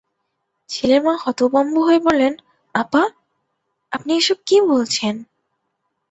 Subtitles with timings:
[0.69, 2.33] ছেলের মা হতভম্ব হয়ে বললেন,
[2.75, 3.03] আপা,
[3.91, 5.15] আপনি এসব কী বলছেন!